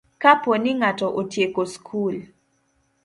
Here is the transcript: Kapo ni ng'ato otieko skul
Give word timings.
Kapo 0.21 0.51
ni 0.61 0.71
ng'ato 0.79 1.07
otieko 1.21 1.63
skul 1.73 2.15